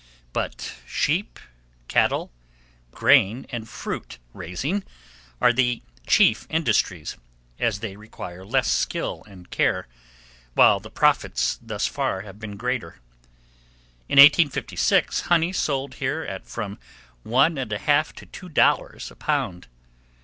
[0.33, 1.39] But sheep,
[1.87, 2.31] cattle,
[2.89, 4.83] grain, and fruit raising
[5.39, 7.17] are the chief industries,
[7.59, 9.87] as they require less skill and care,
[10.55, 12.93] while the profits thus far have been greater.
[14.09, 16.79] In 1856 honey sold here at from
[17.21, 19.67] one and a half to two dollars per pound.